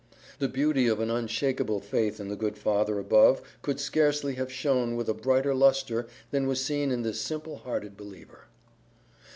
[0.39, 4.95] The beauty of an unshaken faith in the good Father above could scarcely have shone
[4.95, 8.45] with a brighter lustre than was seen in this simple hearted believer.